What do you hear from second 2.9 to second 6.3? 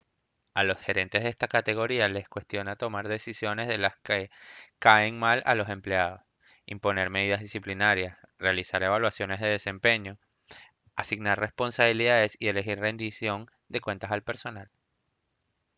decisiones de las que caen mal a los empleados